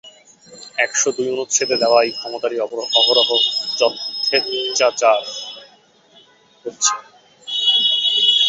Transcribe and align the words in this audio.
এক 0.77 0.91
শ 0.95 1.03
দুই 1.17 1.27
অনুচ্ছেদে 1.33 1.75
দেওয়া 1.81 1.99
এই 2.05 2.11
ক্ষমতারই 2.17 2.57
অহরহ 2.63 3.29
যচ্ছেচার 3.79 5.21
হচ্ছে। 6.65 6.93